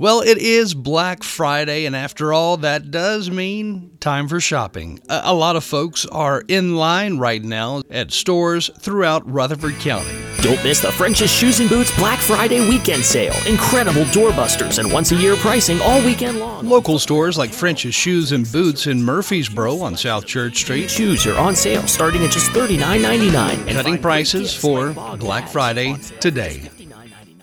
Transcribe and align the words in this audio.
Well, 0.00 0.22
it 0.22 0.38
is 0.38 0.72
Black 0.72 1.22
Friday, 1.22 1.84
and 1.84 1.94
after 1.94 2.32
all, 2.32 2.56
that 2.56 2.90
does 2.90 3.30
mean 3.30 3.98
time 4.00 4.28
for 4.28 4.40
shopping. 4.40 4.98
A, 5.10 5.34
lot 5.34 5.56
of 5.56 5.62
folks 5.62 6.06
are 6.06 6.42
in 6.48 6.76
line 6.76 7.18
right 7.18 7.44
now 7.44 7.82
at 7.90 8.10
stores 8.10 8.70
throughout 8.80 9.30
Rutherford 9.30 9.74
County. 9.74 10.10
Don't 10.40 10.64
miss 10.64 10.80
the 10.80 10.90
French's 10.90 11.30
Shoes 11.30 11.60
and 11.60 11.68
Boots 11.68 11.94
Black 11.98 12.18
Friday 12.18 12.66
weekend 12.66 13.04
sale. 13.04 13.34
Incredible 13.46 14.04
doorbusters 14.04 14.78
and 14.78 14.90
once 14.90 15.12
a 15.12 15.16
year 15.16 15.36
pricing 15.36 15.78
all 15.82 16.02
weekend 16.02 16.40
long. 16.40 16.66
Local 16.66 16.98
stores 16.98 17.36
like 17.36 17.52
French's 17.52 17.94
Shoes 17.94 18.32
and 18.32 18.50
Boots 18.50 18.86
in 18.86 19.04
Murfreesboro 19.04 19.80
on 19.80 19.98
South 19.98 20.24
Church 20.24 20.60
Street. 20.60 20.90
Shoes 20.90 21.26
are 21.26 21.38
on 21.38 21.54
sale 21.54 21.86
starting 21.86 22.24
at 22.24 22.30
just 22.30 22.50
$39.99. 22.52 23.70
Cutting 23.70 23.98
prices 23.98 24.54
for 24.54 24.94
Black 25.18 25.46
Friday 25.46 25.94
today. 26.20 26.70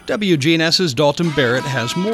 WGNS's 0.07 0.93
Dalton 0.93 1.31
Barrett 1.31 1.65
has 1.65 1.93
more. 1.97 2.13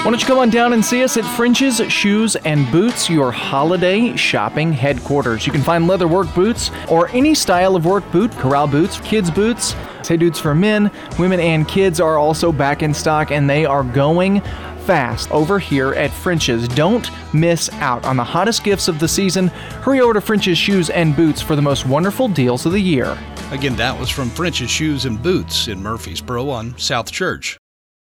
Why 0.00 0.04
don't 0.04 0.20
you 0.20 0.26
come 0.26 0.38
on 0.38 0.50
down 0.50 0.74
and 0.74 0.84
see 0.84 1.02
us 1.02 1.16
at 1.16 1.24
French's 1.36 1.80
Shoes 1.90 2.36
and 2.36 2.70
Boots, 2.70 3.08
your 3.08 3.32
holiday 3.32 4.14
shopping 4.14 4.72
headquarters. 4.72 5.46
You 5.46 5.52
can 5.52 5.62
find 5.62 5.86
leather 5.86 6.06
work 6.06 6.34
boots 6.34 6.70
or 6.90 7.08
any 7.08 7.34
style 7.34 7.76
of 7.76 7.86
work 7.86 8.10
boot, 8.12 8.30
corral 8.32 8.66
boots, 8.66 9.00
kids' 9.00 9.30
boots. 9.30 9.72
Hey 10.06 10.16
Dudes 10.18 10.38
for 10.38 10.54
men, 10.54 10.90
women, 11.18 11.38
and 11.38 11.66
kids 11.68 12.00
are 12.00 12.18
also 12.18 12.50
back 12.52 12.82
in 12.82 12.92
stock 12.92 13.30
and 13.30 13.48
they 13.48 13.64
are 13.64 13.84
going 13.84 14.42
fast 14.90 15.30
over 15.30 15.60
here 15.60 15.92
at 15.92 16.10
French's. 16.10 16.66
Don't 16.66 17.08
miss 17.32 17.68
out 17.74 18.04
on 18.04 18.16
the 18.16 18.24
hottest 18.24 18.64
gifts 18.64 18.88
of 18.88 18.98
the 18.98 19.06
season. 19.06 19.46
Hurry 19.84 20.00
over 20.00 20.14
to 20.14 20.20
French's 20.20 20.58
Shoes 20.58 20.90
and 20.90 21.14
Boots 21.14 21.40
for 21.40 21.54
the 21.54 21.62
most 21.62 21.86
wonderful 21.86 22.26
deals 22.26 22.66
of 22.66 22.72
the 22.72 22.80
year. 22.80 23.16
Again, 23.52 23.76
that 23.76 23.96
was 23.96 24.10
from 24.10 24.30
French's 24.30 24.68
Shoes 24.68 25.04
and 25.04 25.22
Boots 25.22 25.68
in 25.68 25.80
Murfreesboro 25.80 26.48
on 26.48 26.76
South 26.76 27.12
Church. 27.12 27.56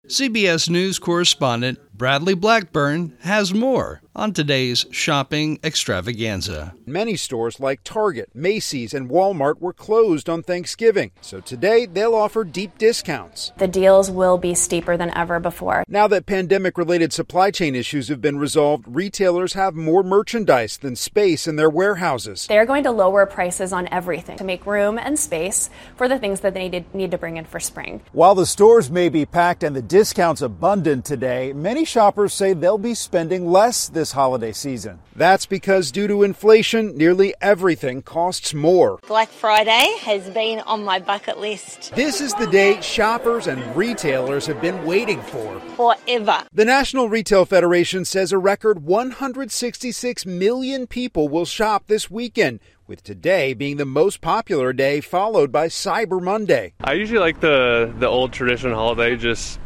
CBS 0.08 0.70
News 0.70 0.98
correspondent 0.98 1.78
Bradley 2.02 2.34
Blackburn 2.34 3.16
has 3.20 3.54
more 3.54 4.02
on 4.16 4.34
today's 4.34 4.86
shopping 4.92 5.60
extravaganza. 5.64 6.74
Many 6.86 7.16
stores 7.16 7.60
like 7.60 7.84
Target, 7.84 8.30
Macy's, 8.34 8.94
and 8.94 9.10
Walmart 9.10 9.62
were 9.62 9.72
closed 9.72 10.28
on 10.28 10.44
Thanksgiving, 10.44 11.12
so 11.22 11.40
today 11.40 11.86
they'll 11.86 12.16
offer 12.16 12.44
deep 12.44 12.78
discounts. 12.78 13.54
The 13.58 13.68
deals 13.68 14.12
will 14.12 14.38
be 14.38 14.54
steeper 14.54 14.98
than 14.98 15.16
ever 15.16 15.40
before. 15.40 15.86
Now 15.88 16.08
that 16.08 16.26
pandemic 16.26 16.78
related 16.78 17.14
supply 17.14 17.52
chain 17.52 17.76
issues 17.76 18.10
have 18.10 18.20
been 18.20 18.38
resolved, 18.38 18.84
retailers 18.88 19.54
have 19.54 19.76
more 19.76 20.04
merchandise 20.04 20.78
than 20.78 20.96
space 20.96 21.48
in 21.48 21.56
their 21.56 21.70
warehouses. 21.70 22.48
They're 22.48 22.66
going 22.66 22.84
to 22.84 22.92
lower 22.92 23.26
prices 23.26 23.72
on 23.72 23.88
everything 23.92 24.38
to 24.40 24.44
make 24.44 24.66
room 24.66 24.98
and 24.98 25.18
space 25.18 25.70
for 25.96 26.10
the 26.10 26.20
things 26.20 26.42
that 26.42 26.54
they 26.54 26.84
need 26.94 27.12
to 27.12 27.18
bring 27.18 27.38
in 27.38 27.46
for 27.46 27.60
spring. 27.60 28.02
While 28.12 28.36
the 28.36 28.46
stores 28.46 28.90
may 28.90 29.08
be 29.08 29.26
packed 29.26 29.64
and 29.64 29.76
the 29.76 29.82
discounts 29.82 30.42
abundant 30.42 31.06
today, 31.06 31.54
many 31.54 31.86
shoppers 31.92 32.34
say 32.34 32.54
they'll 32.54 32.78
be 32.78 32.94
spending 32.94 33.52
less 33.52 33.90
this 33.90 34.14
holiday 34.14 34.54
season. 34.54 35.00
That's 35.14 35.46
because 35.46 35.92
due 35.92 36.08
to 36.08 36.24
inflation, 36.24 36.98
nearly 36.98 37.34
everything 37.42 38.02
costs 38.02 38.54
more. 38.54 39.00
Black 39.08 39.28
Friday 39.28 39.98
has 40.00 40.30
been 40.30 40.62
on 40.62 40.86
my 40.86 41.00
bucket 41.00 41.38
list. 41.38 41.94
This 41.94 42.22
is 42.22 42.34
the 42.36 42.48
day 42.48 42.80
shoppers 42.80 43.48
and 43.48 43.76
retailers 43.76 44.46
have 44.46 44.62
been 44.62 44.86
waiting 44.86 45.22
for. 45.22 45.60
Forever. 45.76 46.44
The 46.54 46.66
National 46.66 47.10
Retail 47.10 47.44
Federation 47.46 48.06
says 48.06 48.32
a 48.32 48.38
record 48.38 48.84
166 48.84 50.26
million 50.26 50.88
people 50.88 51.28
will 51.28 51.46
shop 51.46 51.88
this 51.88 52.10
weekend, 52.10 52.62
with 52.88 53.04
today 53.04 53.54
being 53.54 53.78
the 53.78 53.86
most 53.86 54.22
popular 54.22 54.74
day, 54.74 55.02
followed 55.02 55.52
by 55.52 55.68
Cyber 55.68 56.22
Monday. 56.22 56.74
I 56.84 56.94
usually 56.94 57.20
like 57.20 57.40
the 57.40 57.94
the 58.00 58.08
old 58.08 58.34
tradition 58.34 58.72
holiday, 58.72 59.16
just 59.16 59.61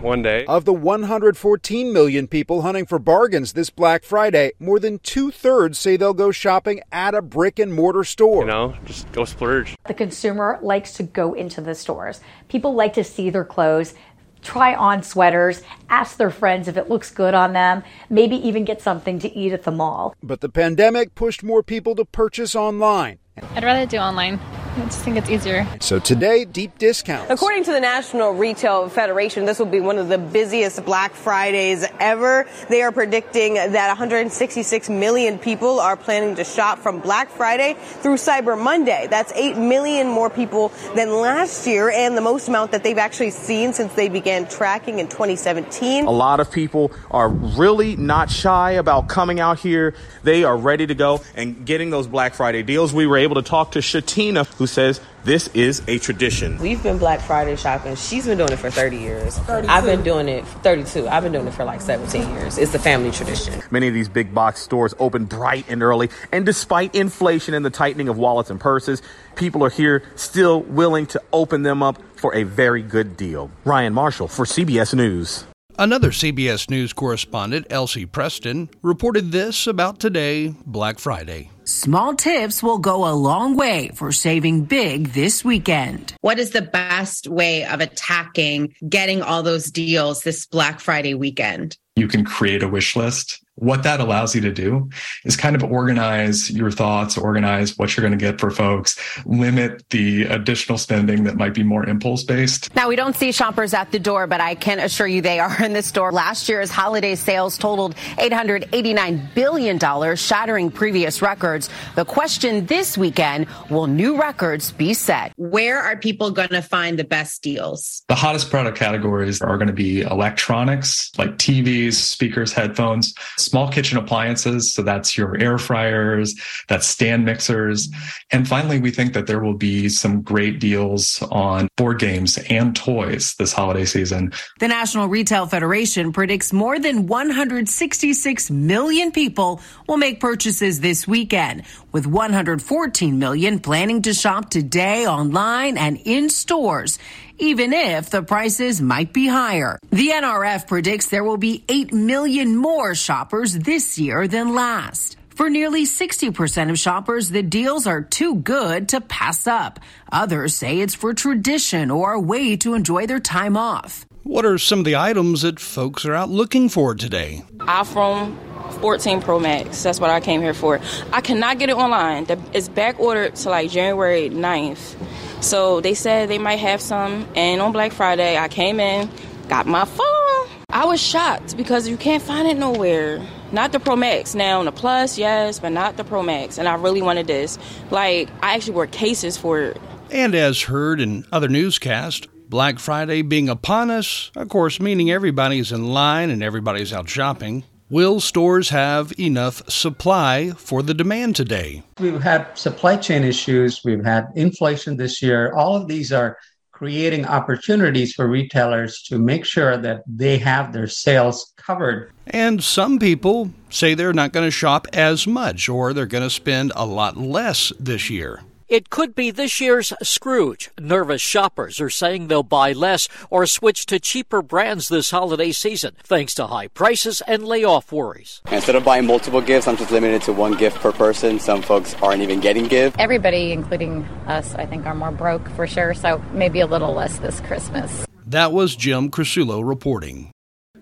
one 0.00 0.22
day. 0.22 0.44
Of 0.46 0.64
the 0.64 0.72
114 0.72 1.92
million 1.92 2.28
people 2.28 2.62
hunting 2.62 2.86
for 2.86 2.98
bargains 2.98 3.52
this 3.52 3.70
Black 3.70 4.04
Friday, 4.04 4.52
more 4.58 4.78
than 4.78 4.98
two 4.98 5.30
thirds 5.30 5.78
say 5.78 5.96
they'll 5.96 6.14
go 6.14 6.30
shopping 6.30 6.80
at 6.92 7.14
a 7.14 7.22
brick 7.22 7.58
and 7.58 7.74
mortar 7.74 8.04
store. 8.04 8.42
You 8.42 8.50
know, 8.50 8.74
just 8.84 9.10
go 9.12 9.24
splurge. 9.24 9.76
The 9.86 9.94
consumer 9.94 10.58
likes 10.62 10.92
to 10.94 11.02
go 11.02 11.34
into 11.34 11.60
the 11.60 11.74
stores. 11.74 12.20
People 12.48 12.74
like 12.74 12.94
to 12.94 13.04
see 13.04 13.30
their 13.30 13.44
clothes. 13.44 13.94
Try 14.40 14.74
on 14.74 15.02
sweaters, 15.02 15.62
ask 15.90 16.16
their 16.16 16.30
friends 16.30 16.68
if 16.68 16.76
it 16.76 16.88
looks 16.88 17.10
good 17.10 17.34
on 17.34 17.54
them, 17.54 17.82
maybe 18.08 18.36
even 18.36 18.64
get 18.64 18.80
something 18.80 19.18
to 19.18 19.36
eat 19.36 19.52
at 19.52 19.64
the 19.64 19.72
mall. 19.72 20.14
But 20.22 20.40
the 20.40 20.48
pandemic 20.48 21.16
pushed 21.16 21.42
more 21.42 21.64
people 21.64 21.96
to 21.96 22.04
purchase 22.04 22.54
online. 22.54 23.18
I'd 23.56 23.64
rather 23.64 23.84
do 23.84 23.96
online. 23.96 24.38
I 24.78 24.84
just 24.84 25.00
think 25.00 25.16
it's 25.16 25.28
easier. 25.28 25.66
So 25.80 25.98
today, 25.98 26.44
deep 26.44 26.78
discounts. 26.78 27.32
According 27.32 27.64
to 27.64 27.72
the 27.72 27.80
National 27.80 28.30
Retail 28.30 28.88
Federation, 28.88 29.44
this 29.44 29.58
will 29.58 29.66
be 29.66 29.80
one 29.80 29.98
of 29.98 30.08
the 30.08 30.18
busiest 30.18 30.84
Black 30.84 31.14
Fridays 31.14 31.84
ever. 31.98 32.46
They 32.68 32.82
are 32.82 32.92
predicting 32.92 33.54
that 33.54 33.88
166 33.88 34.88
million 34.88 35.40
people 35.40 35.80
are 35.80 35.96
planning 35.96 36.36
to 36.36 36.44
shop 36.44 36.78
from 36.78 37.00
Black 37.00 37.28
Friday 37.28 37.74
through 37.74 38.16
Cyber 38.16 38.56
Monday. 38.56 39.08
That's 39.10 39.32
8 39.32 39.58
million 39.58 40.08
more 40.08 40.30
people 40.30 40.68
than 40.94 41.10
last 41.12 41.66
year 41.66 41.90
and 41.90 42.16
the 42.16 42.20
most 42.20 42.46
amount 42.46 42.70
that 42.70 42.84
they've 42.84 42.98
actually 42.98 43.30
seen 43.30 43.72
since 43.72 43.92
they 43.94 44.08
began 44.08 44.48
tracking 44.48 45.00
in 45.00 45.08
2017. 45.08 46.06
A 46.06 46.10
lot 46.10 46.38
of 46.38 46.52
people 46.52 46.92
are 47.10 47.28
really 47.28 47.96
not 47.96 48.30
shy 48.30 48.72
about 48.72 49.08
coming 49.08 49.40
out 49.40 49.58
here. 49.58 49.94
They 50.22 50.44
are 50.44 50.56
ready 50.56 50.86
to 50.86 50.94
go 50.94 51.20
and 51.34 51.66
getting 51.66 51.90
those 51.90 52.06
Black 52.06 52.34
Friday 52.34 52.62
deals. 52.62 52.94
We 52.94 53.08
were 53.08 53.18
able 53.18 53.34
to 53.34 53.42
talk 53.42 53.72
to 53.72 53.80
Shatina, 53.80 54.46
who 54.54 54.67
says 54.68 55.00
this 55.24 55.48
is 55.48 55.82
a 55.88 55.98
tradition. 55.98 56.58
We've 56.58 56.82
been 56.82 56.98
Black 56.98 57.20
Friday 57.20 57.56
shopping. 57.56 57.96
She's 57.96 58.26
been 58.26 58.38
doing 58.38 58.52
it 58.52 58.58
for 58.58 58.70
30 58.70 58.96
years. 58.96 59.38
32. 59.40 59.72
I've 59.72 59.84
been 59.84 60.02
doing 60.02 60.28
it 60.28 60.46
32. 60.46 61.08
I've 61.08 61.22
been 61.22 61.32
doing 61.32 61.46
it 61.46 61.54
for 61.54 61.64
like 61.64 61.80
17 61.80 62.30
years. 62.34 62.58
It's 62.58 62.72
the 62.72 62.78
family 62.78 63.10
tradition. 63.10 63.60
Many 63.70 63.88
of 63.88 63.94
these 63.94 64.08
big 64.08 64.32
box 64.32 64.60
stores 64.60 64.94
open 64.98 65.24
bright 65.24 65.68
and 65.68 65.82
early, 65.82 66.10
and 66.32 66.46
despite 66.46 66.94
inflation 66.94 67.54
and 67.54 67.64
the 67.64 67.70
tightening 67.70 68.08
of 68.08 68.18
wallets 68.18 68.50
and 68.50 68.60
purses, 68.60 69.02
people 69.34 69.64
are 69.64 69.70
here 69.70 70.02
still 70.16 70.62
willing 70.62 71.06
to 71.06 71.22
open 71.32 71.62
them 71.62 71.82
up 71.82 71.98
for 72.16 72.34
a 72.34 72.44
very 72.44 72.82
good 72.82 73.16
deal. 73.16 73.50
Ryan 73.64 73.94
Marshall 73.94 74.28
for 74.28 74.44
CBS 74.44 74.94
News. 74.94 75.44
Another 75.80 76.10
CBS 76.10 76.68
News 76.68 76.92
correspondent, 76.92 77.66
Elise 77.70 78.06
Preston, 78.10 78.68
reported 78.82 79.30
this 79.30 79.68
about 79.68 80.00
today, 80.00 80.54
Black 80.66 80.98
Friday. 80.98 81.50
Small 81.68 82.14
tips 82.14 82.62
will 82.62 82.78
go 82.78 83.06
a 83.06 83.12
long 83.12 83.54
way 83.54 83.90
for 83.92 84.10
saving 84.10 84.64
big 84.64 85.08
this 85.08 85.44
weekend. 85.44 86.14
What 86.22 86.38
is 86.38 86.52
the 86.52 86.62
best 86.62 87.28
way 87.28 87.66
of 87.66 87.82
attacking 87.82 88.74
getting 88.88 89.20
all 89.20 89.42
those 89.42 89.70
deals 89.70 90.22
this 90.22 90.46
Black 90.46 90.80
Friday 90.80 91.12
weekend? 91.12 91.76
You 91.94 92.08
can 92.08 92.24
create 92.24 92.62
a 92.62 92.68
wish 92.68 92.96
list 92.96 93.44
what 93.60 93.82
that 93.82 94.00
allows 94.00 94.34
you 94.34 94.40
to 94.40 94.52
do 94.52 94.88
is 95.24 95.36
kind 95.36 95.56
of 95.56 95.64
organize 95.64 96.50
your 96.50 96.70
thoughts, 96.70 97.18
organize 97.18 97.76
what 97.76 97.96
you're 97.96 98.06
going 98.06 98.18
to 98.18 98.24
get 98.24 98.40
for 98.40 98.50
folks, 98.50 98.98
limit 99.26 99.88
the 99.90 100.24
additional 100.24 100.78
spending 100.78 101.24
that 101.24 101.36
might 101.36 101.54
be 101.54 101.62
more 101.62 101.84
impulse 101.84 102.22
based. 102.22 102.74
Now, 102.74 102.88
we 102.88 102.96
don't 102.96 103.16
see 103.16 103.32
shoppers 103.32 103.74
at 103.74 103.90
the 103.90 103.98
door, 103.98 104.26
but 104.26 104.40
I 104.40 104.54
can 104.54 104.78
assure 104.78 105.06
you 105.06 105.20
they 105.20 105.40
are 105.40 105.62
in 105.62 105.72
the 105.72 105.82
store. 105.82 106.12
Last 106.12 106.48
year's 106.48 106.70
holiday 106.70 107.14
sales 107.14 107.58
totaled 107.58 107.96
$889 108.18 109.34
billion, 109.34 110.16
shattering 110.16 110.70
previous 110.70 111.20
records. 111.20 111.68
The 111.96 112.04
question 112.04 112.66
this 112.66 112.96
weekend 112.96 113.46
will 113.70 113.86
new 113.86 114.20
records 114.20 114.72
be 114.72 114.94
set? 114.94 115.32
Where 115.36 115.78
are 115.78 115.96
people 115.96 116.30
going 116.30 116.48
to 116.50 116.62
find 116.62 116.98
the 116.98 117.04
best 117.04 117.42
deals? 117.42 118.02
The 118.08 118.14
hottest 118.14 118.50
product 118.50 118.78
categories 118.78 119.42
are 119.42 119.56
going 119.56 119.68
to 119.68 119.72
be 119.72 120.02
electronics 120.02 121.10
like 121.18 121.36
TVs, 121.38 121.94
speakers, 121.94 122.52
headphones 122.52 123.14
small 123.48 123.68
kitchen 123.70 123.98
appliances. 123.98 124.72
So 124.72 124.82
that's 124.82 125.16
your 125.16 125.38
air 125.38 125.58
fryers, 125.58 126.34
that's 126.68 126.86
stand 126.86 127.24
mixers. 127.24 127.88
And 128.30 128.46
finally, 128.46 128.80
we 128.80 128.90
think 128.90 129.14
that 129.14 129.26
there 129.26 129.40
will 129.40 129.56
be 129.56 129.88
some 129.88 130.22
great 130.22 130.60
deals 130.60 131.22
on 131.30 131.68
board 131.76 131.98
games 131.98 132.38
and 132.50 132.74
toys 132.74 133.34
this 133.38 133.52
holiday 133.52 133.84
season. 133.84 134.32
The 134.58 134.68
National 134.68 135.08
Retail 135.08 135.46
Federation 135.46 136.12
predicts 136.12 136.52
more 136.52 136.78
than 136.78 137.06
166 137.06 138.50
million 138.50 139.12
people 139.12 139.60
will 139.86 139.96
make 139.96 140.20
purchases 140.20 140.80
this 140.80 141.06
weekend, 141.08 141.62
with 141.92 142.06
114 142.06 143.18
million 143.18 143.58
planning 143.58 144.02
to 144.02 144.12
shop 144.12 144.50
today 144.50 145.06
online 145.06 145.78
and 145.78 145.98
in 146.04 146.28
stores 146.28 146.98
even 147.38 147.72
if 147.72 148.10
the 148.10 148.22
prices 148.22 148.80
might 148.80 149.12
be 149.12 149.26
higher. 149.26 149.78
The 149.90 150.10
NRF 150.10 150.66
predicts 150.66 151.08
there 151.08 151.24
will 151.24 151.36
be 151.36 151.64
8 151.68 151.92
million 151.92 152.56
more 152.56 152.94
shoppers 152.94 153.56
this 153.58 153.98
year 153.98 154.28
than 154.28 154.54
last. 154.54 155.16
For 155.30 155.48
nearly 155.48 155.84
60% 155.84 156.68
of 156.68 156.78
shoppers, 156.80 157.30
the 157.30 157.44
deals 157.44 157.86
are 157.86 158.02
too 158.02 158.34
good 158.34 158.88
to 158.88 159.00
pass 159.00 159.46
up. 159.46 159.78
Others 160.10 160.56
say 160.56 160.80
it's 160.80 160.96
for 160.96 161.14
tradition 161.14 161.92
or 161.92 162.12
a 162.12 162.20
way 162.20 162.56
to 162.56 162.74
enjoy 162.74 163.06
their 163.06 163.20
time 163.20 163.56
off. 163.56 164.04
What 164.24 164.44
are 164.44 164.58
some 164.58 164.80
of 164.80 164.84
the 164.84 164.96
items 164.96 165.42
that 165.42 165.60
folks 165.60 166.04
are 166.04 166.12
out 166.12 166.28
looking 166.28 166.68
for 166.68 166.94
today? 166.96 167.44
iPhone 167.58 168.36
14 168.80 169.22
Pro 169.22 169.38
Max. 169.38 169.82
That's 169.82 170.00
what 170.00 170.10
I 170.10 170.20
came 170.20 170.40
here 170.40 170.54
for. 170.54 170.80
I 171.12 171.20
cannot 171.20 171.58
get 171.58 171.70
it 171.70 171.76
online. 171.76 172.26
It's 172.52 172.68
back 172.68 172.98
ordered 172.98 173.36
to 173.36 173.48
like 173.48 173.70
January 173.70 174.28
9th 174.30 174.96
So 175.40 175.80
they 175.80 175.94
said 175.94 176.28
they 176.28 176.38
might 176.38 176.56
have 176.56 176.80
some. 176.80 177.26
And 177.34 177.60
on 177.60 177.72
Black 177.72 177.92
Friday, 177.92 178.36
I 178.36 178.48
came 178.48 178.80
in, 178.80 179.10
got 179.48 179.66
my 179.66 179.84
phone. 179.84 180.48
I 180.70 180.84
was 180.84 181.00
shocked 181.00 181.56
because 181.56 181.88
you 181.88 181.96
can't 181.96 182.22
find 182.22 182.46
it 182.46 182.56
nowhere. 182.58 183.26
Not 183.52 183.72
the 183.72 183.80
Pro 183.80 183.96
Max. 183.96 184.34
Now, 184.34 184.62
the 184.62 184.72
Plus, 184.72 185.16
yes, 185.16 185.58
but 185.58 185.72
not 185.72 185.96
the 185.96 186.04
Pro 186.04 186.22
Max. 186.22 186.58
And 186.58 186.68
I 186.68 186.74
really 186.74 187.00
wanted 187.00 187.26
this. 187.26 187.58
Like, 187.90 188.28
I 188.42 188.54
actually 188.54 188.74
wore 188.74 188.86
cases 188.86 189.38
for 189.38 189.60
it. 189.60 189.80
And 190.10 190.34
as 190.34 190.62
heard 190.62 191.00
in 191.00 191.24
other 191.32 191.48
newscasts, 191.48 192.26
Black 192.48 192.78
Friday 192.78 193.22
being 193.22 193.48
upon 193.48 193.90
us, 193.90 194.30
of 194.36 194.48
course, 194.48 194.80
meaning 194.80 195.10
everybody's 195.10 195.72
in 195.72 195.86
line 195.88 196.30
and 196.30 196.42
everybody's 196.42 196.92
out 196.92 197.08
shopping. 197.08 197.64
Will 197.90 198.20
stores 198.20 198.68
have 198.68 199.18
enough 199.18 199.66
supply 199.70 200.50
for 200.50 200.82
the 200.82 200.92
demand 200.92 201.34
today? 201.36 201.82
We've 201.98 202.20
had 202.20 202.58
supply 202.58 202.98
chain 202.98 203.24
issues, 203.24 203.82
we've 203.82 204.04
had 204.04 204.26
inflation 204.34 204.98
this 204.98 205.22
year. 205.22 205.54
All 205.54 205.74
of 205.74 205.88
these 205.88 206.12
are 206.12 206.36
creating 206.70 207.24
opportunities 207.24 208.12
for 208.12 208.28
retailers 208.28 209.02
to 209.04 209.18
make 209.18 209.46
sure 209.46 209.78
that 209.78 210.02
they 210.06 210.36
have 210.36 210.74
their 210.74 210.86
sales 210.86 211.54
covered. 211.56 212.12
And 212.26 212.62
some 212.62 212.98
people 212.98 213.52
say 213.70 213.94
they're 213.94 214.12
not 214.12 214.34
going 214.34 214.46
to 214.46 214.50
shop 214.50 214.86
as 214.92 215.26
much 215.26 215.70
or 215.70 215.94
they're 215.94 216.04
going 216.04 216.22
to 216.22 216.30
spend 216.30 216.72
a 216.76 216.84
lot 216.84 217.16
less 217.16 217.72
this 217.80 218.10
year. 218.10 218.42
It 218.68 218.90
could 218.90 219.14
be 219.14 219.30
this 219.30 219.62
year's 219.62 219.94
Scrooge. 220.02 220.70
Nervous 220.78 221.22
shoppers 221.22 221.80
are 221.80 221.88
saying 221.88 222.28
they'll 222.28 222.42
buy 222.42 222.72
less 222.72 223.08
or 223.30 223.46
switch 223.46 223.86
to 223.86 223.98
cheaper 223.98 224.42
brands 224.42 224.88
this 224.88 225.10
holiday 225.10 225.52
season, 225.52 225.94
thanks 226.04 226.34
to 226.34 226.46
high 226.46 226.68
prices 226.68 227.22
and 227.26 227.46
layoff 227.46 227.90
worries. 227.90 228.42
Instead 228.52 228.76
of 228.76 228.84
buying 228.84 229.06
multiple 229.06 229.40
gifts, 229.40 229.66
I'm 229.66 229.78
just 229.78 229.90
limited 229.90 230.20
to 230.22 230.34
one 230.34 230.52
gift 230.52 230.80
per 230.80 230.92
person. 230.92 231.40
Some 231.40 231.62
folks 231.62 231.94
aren't 232.02 232.20
even 232.20 232.40
getting 232.40 232.64
gifts. 232.64 232.96
Everybody, 232.98 233.52
including 233.52 234.02
us, 234.26 234.54
I 234.56 234.66
think, 234.66 234.84
are 234.84 234.94
more 234.94 235.12
broke 235.12 235.48
for 235.52 235.66
sure, 235.66 235.94
so 235.94 236.22
maybe 236.32 236.60
a 236.60 236.66
little 236.66 236.92
less 236.92 237.18
this 237.20 237.40
Christmas. 237.40 238.04
That 238.26 238.52
was 238.52 238.76
Jim 238.76 239.10
Krasula 239.10 239.66
reporting. 239.66 240.30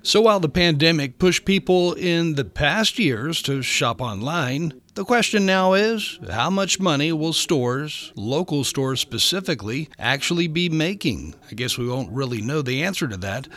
So 0.07 0.21
while 0.21 0.39
the 0.39 0.49
pandemic 0.49 1.19
pushed 1.19 1.45
people 1.45 1.93
in 1.95 2.37
the 2.37 2.45
past 2.45 2.97
years 2.97 3.43
to 3.43 3.61
shop 3.61 4.01
online, 4.01 4.81
the 4.95 5.05
question 5.05 5.45
now 5.45 5.73
is 5.73 6.21
how 6.31 6.49
much 6.49 6.79
money 6.79 7.13
will 7.13 7.33
stores, 7.33 8.13
local 8.15 8.63
stores 8.63 9.01
specifically, 9.01 9.89
actually 9.99 10.47
be 10.47 10.69
making? 10.69 11.35
I 11.51 11.55
guess 11.55 11.77
we 11.77 11.89
won't 11.89 12.13
really 12.13 12.41
know 12.41 12.63
the 12.63 12.85
answer 12.85 13.09
to 13.09 13.17
that 13.17 13.49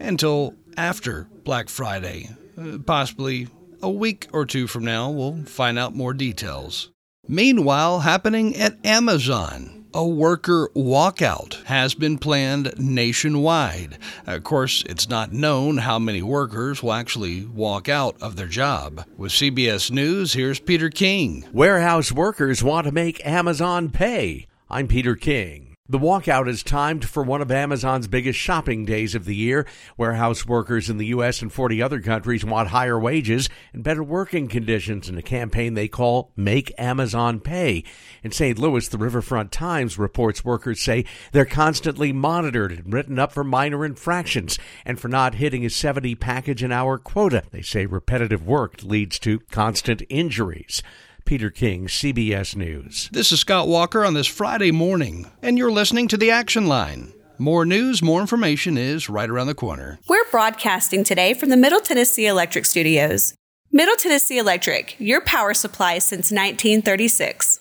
until 0.00 0.54
after 0.78 1.28
Black 1.44 1.68
Friday. 1.68 2.30
Uh, 2.56 2.78
possibly 2.78 3.48
a 3.82 3.90
week 3.90 4.28
or 4.32 4.46
two 4.46 4.66
from 4.66 4.86
now, 4.86 5.10
we'll 5.10 5.44
find 5.44 5.78
out 5.78 5.94
more 5.94 6.14
details. 6.14 6.90
Meanwhile, 7.28 8.00
happening 8.00 8.56
at 8.56 8.82
Amazon 8.82 9.77
a 9.94 10.06
worker 10.06 10.70
walkout 10.74 11.64
has 11.64 11.94
been 11.94 12.18
planned 12.18 12.72
nationwide. 12.78 13.98
Of 14.26 14.44
course, 14.44 14.84
it's 14.86 15.08
not 15.08 15.32
known 15.32 15.78
how 15.78 15.98
many 15.98 16.22
workers 16.22 16.82
will 16.82 16.92
actually 16.92 17.44
walk 17.44 17.88
out 17.88 18.16
of 18.20 18.36
their 18.36 18.46
job. 18.46 19.04
With 19.16 19.32
CBS 19.32 19.90
News, 19.90 20.34
here's 20.34 20.60
Peter 20.60 20.90
King. 20.90 21.44
Warehouse 21.52 22.12
workers 22.12 22.62
want 22.62 22.86
to 22.86 22.92
make 22.92 23.24
Amazon 23.26 23.90
pay. 23.90 24.46
I'm 24.70 24.88
Peter 24.88 25.16
King. 25.16 25.67
The 25.90 25.98
walkout 25.98 26.50
is 26.50 26.62
timed 26.62 27.06
for 27.06 27.22
one 27.22 27.40
of 27.40 27.50
Amazon's 27.50 28.08
biggest 28.08 28.38
shopping 28.38 28.84
days 28.84 29.14
of 29.14 29.24
the 29.24 29.34
year. 29.34 29.66
Warehouse 29.96 30.44
workers 30.44 30.90
in 30.90 30.98
the 30.98 31.06
U.S. 31.06 31.40
and 31.40 31.50
40 31.50 31.80
other 31.80 32.02
countries 32.02 32.44
want 32.44 32.68
higher 32.68 33.00
wages 33.00 33.48
and 33.72 33.82
better 33.82 34.02
working 34.02 34.48
conditions 34.48 35.08
in 35.08 35.16
a 35.16 35.22
campaign 35.22 35.72
they 35.72 35.88
call 35.88 36.30
Make 36.36 36.74
Amazon 36.76 37.40
Pay. 37.40 37.84
In 38.22 38.32
St. 38.32 38.58
Louis, 38.58 38.86
the 38.86 38.98
Riverfront 38.98 39.50
Times 39.50 39.98
reports 39.98 40.44
workers 40.44 40.78
say 40.78 41.06
they're 41.32 41.46
constantly 41.46 42.12
monitored 42.12 42.72
and 42.72 42.92
written 42.92 43.18
up 43.18 43.32
for 43.32 43.42
minor 43.42 43.82
infractions 43.82 44.58
and 44.84 45.00
for 45.00 45.08
not 45.08 45.36
hitting 45.36 45.64
a 45.64 45.70
70 45.70 46.16
package 46.16 46.62
an 46.62 46.70
hour 46.70 46.98
quota. 46.98 47.44
They 47.50 47.62
say 47.62 47.86
repetitive 47.86 48.46
work 48.46 48.82
leads 48.82 49.18
to 49.20 49.40
constant 49.50 50.02
injuries. 50.10 50.82
Peter 51.28 51.50
King, 51.50 51.88
CBS 51.88 52.56
News. 52.56 53.10
This 53.12 53.32
is 53.32 53.40
Scott 53.40 53.68
Walker 53.68 54.02
on 54.02 54.14
this 54.14 54.26
Friday 54.26 54.70
morning, 54.70 55.30
and 55.42 55.58
you're 55.58 55.70
listening 55.70 56.08
to 56.08 56.16
The 56.16 56.30
Action 56.30 56.66
Line. 56.66 57.12
More 57.36 57.66
news, 57.66 58.02
more 58.02 58.22
information 58.22 58.78
is 58.78 59.10
right 59.10 59.28
around 59.28 59.48
the 59.48 59.54
corner. 59.54 59.98
We're 60.08 60.24
broadcasting 60.30 61.04
today 61.04 61.34
from 61.34 61.50
the 61.50 61.56
Middle 61.58 61.80
Tennessee 61.80 62.26
Electric 62.26 62.64
Studios. 62.64 63.34
Middle 63.70 63.96
Tennessee 63.96 64.38
Electric, 64.38 64.96
your 64.98 65.20
power 65.20 65.52
supply 65.52 65.98
since 65.98 66.32
1936. 66.32 67.56